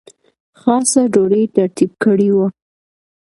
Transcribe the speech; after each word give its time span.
خاصه 0.59 1.01
ډوډۍ 1.13 1.43
ترتیب 1.55 1.91
کړې 2.03 2.29
وه. 2.35 2.47